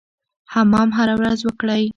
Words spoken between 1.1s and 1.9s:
ورځ وکړئ.